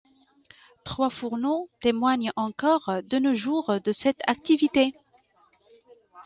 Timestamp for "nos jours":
3.19-3.79